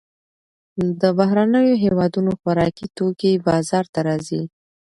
د 1.01 1.01
بهرنیو 1.17 1.81
هېوادونو 1.83 2.31
خوراکي 2.39 2.87
توکي 2.97 3.31
بازار 3.47 3.85
ته 3.93 3.99
راځي. 4.07 4.41